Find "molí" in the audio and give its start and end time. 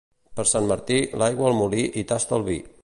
1.61-1.87